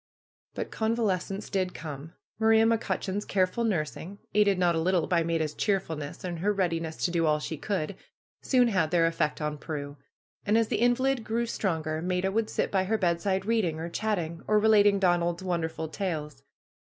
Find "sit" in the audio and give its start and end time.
12.49-12.71